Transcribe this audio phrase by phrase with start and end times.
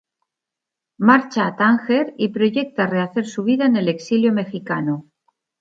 [1.07, 5.05] Marcha a Tánger y proyecta rehacer su vida en el exilio mexicano.